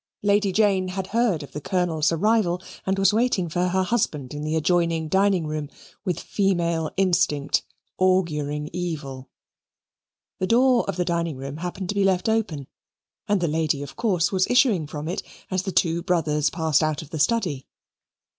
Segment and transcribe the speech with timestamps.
[0.23, 4.41] Lady Jane had heard of the Colonel's arrival, and was waiting for her husband in
[4.41, 5.69] the adjoining dining room,
[6.03, 7.61] with female instinct,
[7.99, 9.29] auguring evil.
[10.39, 12.65] The door of the dining room happened to be left open,
[13.27, 17.03] and the lady of course was issuing from it as the two brothers passed out
[17.03, 17.67] of the study.